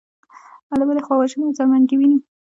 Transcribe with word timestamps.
له 0.79 0.83
بلې 0.87 1.01
خوا 1.05 1.15
وژنې 1.17 1.43
او 1.47 1.55
ځانمرګي 1.57 1.95
وینو. 1.97 2.17